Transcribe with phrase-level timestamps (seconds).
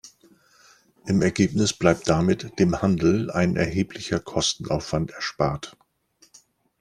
[1.05, 5.77] Im Ergebnis bleibt damit dem Handel ein erheblicher Kostenaufwand erspart.